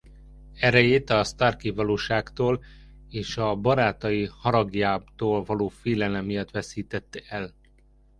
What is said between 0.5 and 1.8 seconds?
Erejét a starki